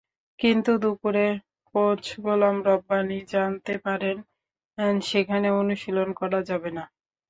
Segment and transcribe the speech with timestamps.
[0.39, 1.27] কিন্তু দুপুরে
[1.75, 4.17] কোচ গোলাম রব্বানী জানতে পারেন,
[5.01, 6.83] সেখানে অনুশীলন করা যাবে না।